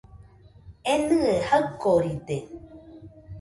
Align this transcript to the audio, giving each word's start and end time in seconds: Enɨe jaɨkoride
Enɨe 0.93 1.31
jaɨkoride 1.47 2.37